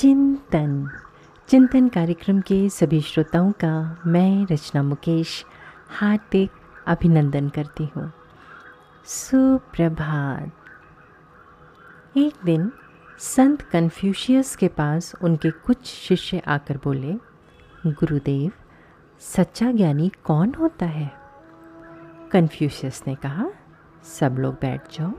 [0.00, 0.90] चिंतन।
[1.48, 5.44] चिंतन कार्यक्रम के सभी श्रोताओं का मैं रचना मुकेश
[5.88, 6.50] हार्दिक
[6.86, 8.12] अभिनंदन करती हूँ।
[9.04, 10.52] सुप्रभात।
[12.16, 12.72] एक दिन
[13.18, 17.12] संत कन्फ्यूशियस के पास उनके कुछ शिष्य आकर बोले,
[17.86, 18.52] गुरुदेव,
[19.20, 21.12] सच्चा ज्ञानी कौन होता है?
[22.32, 23.50] कन्फ्यूशियस ने कहा,
[24.04, 25.12] सब लोग बैठ जाओ,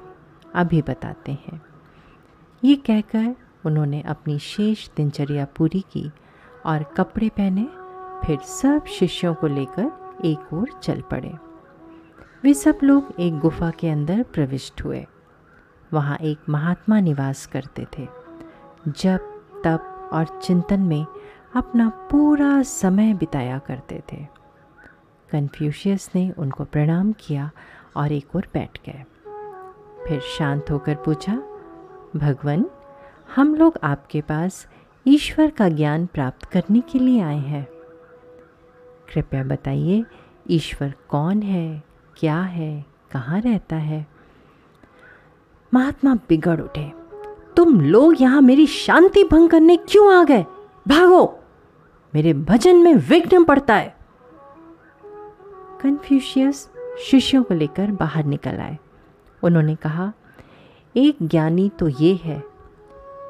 [0.55, 1.61] अभी बताते हैं।
[2.63, 3.35] ये कहकर
[3.65, 6.11] उन्होंने अपनी शेष दिनचर्या पूरी की
[6.65, 7.69] और कपड़े पहने
[8.25, 9.91] फिर सब शिष्यों को लेकर
[10.25, 11.33] एक ओर चल पड़े।
[12.43, 15.05] वे सब लोग एक गुफा के अंदर प्रविष्ट हुए।
[15.93, 18.07] वहाँ एक महात्मा निवास करते थे।
[18.87, 19.17] जब
[19.65, 21.05] तप और चिंतन में
[21.55, 24.27] अपना पूरा समय बिताया करते थे।
[25.31, 27.51] कन्फ्यूशियस ने उनको प्रणाम किया
[27.95, 29.03] और एक और बैठ गए।
[30.07, 31.33] फिर शांत होकर पूछा,
[32.15, 32.65] भगवान
[33.35, 34.67] हम लोग आपके पास
[35.07, 37.67] ईश्वर का ज्ञान प्राप्त करने के लिए आए हैं।
[39.13, 40.05] कृपया बताइए,
[40.49, 41.83] ईश्वर कौन है,
[42.17, 44.07] क्या है, कहाँ रहता है?
[45.73, 46.93] महात्मा बिगड़ उठे।
[47.57, 50.43] तुम लोग यहाँ मेरी शांति भंग करने क्यों आ गए?
[50.87, 51.39] भागो।
[52.15, 53.95] मेरे भजन में विघ्न पड़ता है।
[55.81, 56.69] कन्फ्यूशियस
[57.11, 58.77] शिष्यों को लेकर बाहर निकल आए।
[59.43, 60.13] उन्होंने कहा,
[60.97, 62.50] एक ज्ञानी तो ये है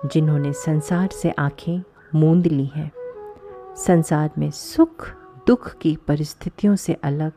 [0.05, 1.81] जिन्होंने संसार से आँखें
[2.15, 2.91] मूंद ली हैं।
[3.77, 5.07] संसार में सुख,
[5.47, 7.31] दुख की परिस्थितियों से अलग,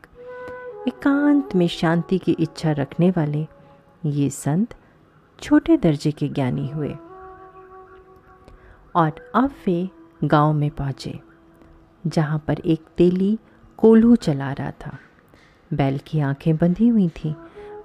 [0.87, 3.47] एकांत में शांति की इच्छा रखने वाले
[4.05, 4.75] ये संत
[5.39, 6.95] छोटे दर्जे के ज्ञानी हुए
[8.95, 9.89] और अब वे
[10.23, 11.19] गाँव में पहुँचे,
[12.07, 13.39] जहाँ पर एक तेली
[13.77, 14.97] कोल्हू चला रहा था।
[15.73, 17.33] बैल की आँखें बंधी हुई थीं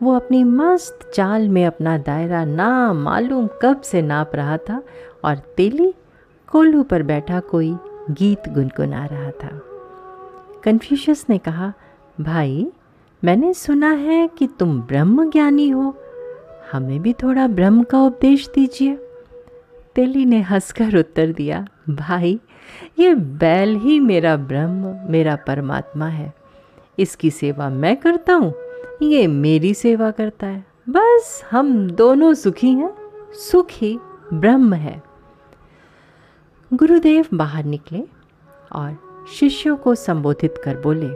[0.03, 4.83] वो अपनी मस्त चाल में अपना दायरा ना मालूम कब से नाप रहा था
[5.25, 5.95] और तेली
[6.48, 7.77] कोल्हू पर बैठा कोई
[8.11, 9.62] गीत गुनगुना रहा था।
[10.65, 11.73] कन्फ्यूशस ने कहा,
[12.20, 12.73] भाई,
[13.24, 15.97] मैंने सुना है कि तुम ब्रह्म ज्ञानी हो।
[16.73, 18.97] हमें भी थोड़ा ब्रह्म का उपदेश दीजिए।
[19.95, 22.41] तेली ने हंसकर उत्तर दिया, भाई,
[22.98, 26.33] ये बैल ही मेरा ब्रह्म, मेरा परमात्मा है।
[26.98, 28.55] इसकी सेवा मैं करता हूँ
[29.02, 32.96] ये मेरी सेवा करता है। बस हम दोनों सुखी हैं,
[33.33, 33.98] सुख ही
[34.34, 35.02] ब्रह्म है।
[36.74, 38.05] गुरुदेव बाहर निकले
[38.72, 38.96] और
[39.33, 41.11] शिष्यों को संबोधित कर बोले,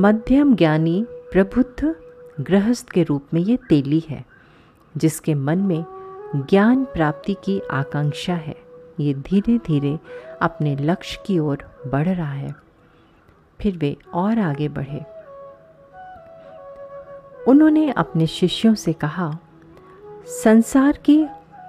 [0.00, 1.94] मध्यम ज्ञानी प्रबुद्ध
[2.40, 4.24] गृहस्थ के रूप में ये तेली है,
[4.96, 5.84] जिसके मन में
[6.36, 8.56] ज्ञान प्राप्ति की आकांक्षा है।
[9.00, 9.98] ये धीरे धीरे
[10.42, 12.54] अपने लक्ष्य की ओर बढ़ रहा है।
[13.60, 15.13] फिर वे और आगे बढ़े।
[17.48, 19.38] उन्होंने अपने शिष्यों से कहा,
[20.26, 21.26] संसार की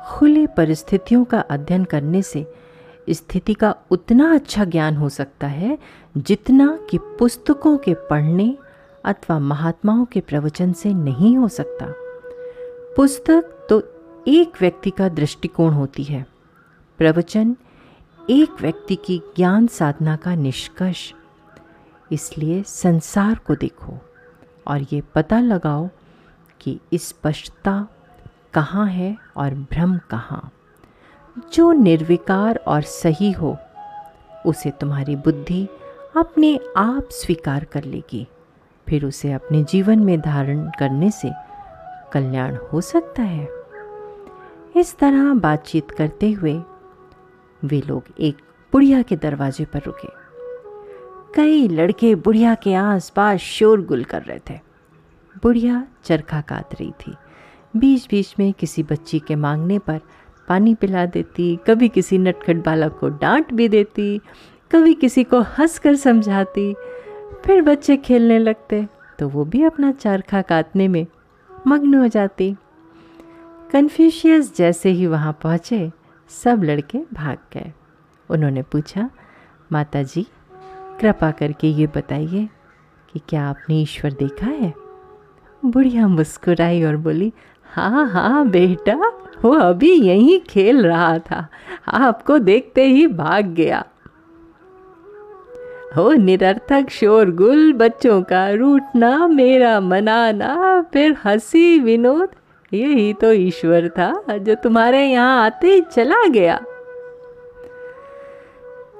[0.09, 2.53] खुली परिस्थितियों का अध्ययन करने से
[3.09, 5.77] स्थिति का उतना अच्छा ज्ञान हो सकता है
[6.17, 8.57] जितना कि पुस्तकों के पढ़ने
[9.05, 11.85] अथवा महात्माओं के प्रवचन से नहीं हो सकता।
[12.95, 13.83] पुस्तक तो
[14.27, 16.25] एक व्यक्ति का दृष्टिकोण होती है।
[16.97, 17.55] प्रवचन
[18.29, 21.13] एक व्यक्ति की ज्ञान साधना का निष्कर्ष।
[22.11, 24.14] इसलिए संसार को देखो।
[24.67, 25.89] और ये पता लगाओ
[26.61, 27.87] कि स्पष्टता
[28.53, 30.51] कहाँ है और भ्रम कहाँ।
[31.53, 33.57] जो निर्विकार और सही हो,
[34.45, 35.67] उसे तुम्हारी बुद्धि
[36.17, 38.27] अपने आप स्वीकार कर लेगी।
[38.89, 41.31] फिर उसे अपने जीवन में धारण करने से
[42.13, 43.49] कल्याण हो सकता है।
[44.75, 46.61] इस तरह बातचीत करते हुए
[47.63, 48.37] वे लोग एक
[48.71, 50.24] बुढ़िया के दरवाजे पर रुके।
[51.35, 54.59] कई लड़के बुढ़िया के आसपास शोरगुल कर रहे थे।
[55.43, 57.15] बुढ़िया चरखा काट रही थी।
[57.73, 59.99] बीच बीच में किसी बच्ची के मांगने पर
[60.47, 64.19] पानी पिला देती, कभी किसी नटखट बालक को डांट भी देती,
[64.71, 66.73] कभी किसी को हंस कर समझाती।
[67.45, 68.87] फिर बच्चे खेलने लगते
[69.19, 71.05] तो वो भी अपना चरखा काटने में
[71.67, 72.55] मग्न हो जाती।
[73.71, 75.91] कन्फ्यूशियस जैसे ही वहाँ पहुँचे,
[76.31, 77.71] सब लड़के भाग गए।
[78.29, 79.09] उन्होंने पूछा
[79.71, 80.25] माता जी
[81.01, 82.47] कृपा करके ये बताइए
[83.13, 84.73] कि क्या आपने ईश्वर देखा है?
[85.63, 87.31] बुढ़िया मुस्कुराई और बोली
[87.65, 88.95] हाँ हाँ बेटा,
[89.43, 91.47] वो अभी यहीं खेल रहा था,
[91.87, 93.83] आपको देखते ही भाग गया।
[95.95, 102.29] हो निरर्थक शोरगुल, बच्चों का रूठना, मेरा मनाना, फिर हँसी विनोद,
[102.71, 106.59] यही तो ईश्वर था जो तुम्हारे यहाँ आते ही चला गया।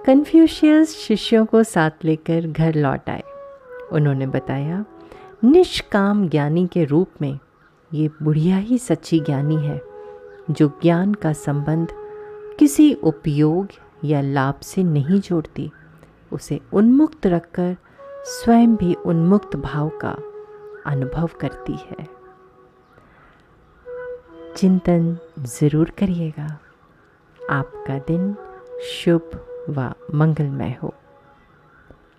[0.05, 3.23] कन्फ्यूशियस शिष्यों को साथ लेकर घर लौट आए।
[3.91, 4.85] उन्होंने बताया,
[5.43, 7.39] निष्काम ज्ञानी के रूप में
[7.93, 9.81] ये बुढ़िया ही सच्ची ज्ञानी है,
[10.51, 11.87] जो ज्ञान का संबंध
[12.59, 13.67] किसी उपयोग
[14.03, 15.71] या लाभ से नहीं जोड़ती।
[16.31, 17.75] उसे उन्मुक्त रखकर
[18.25, 20.17] स्वयं भी उन्मुक्त भाव का
[20.85, 22.07] अनुभव करती है।
[24.57, 26.59] चिंतन ज़रूर करिएगा।
[27.49, 28.35] आपका दिन
[28.83, 30.94] शुभ व मंगलमय हो।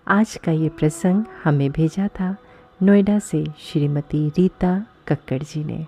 [0.07, 2.35] आज का ये प्रसंग हमें भेजा था
[2.83, 5.87] नोएडा से श्रीमती रीता कक्कड़ जी ने।